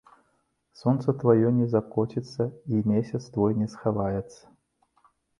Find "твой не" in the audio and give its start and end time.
3.35-3.67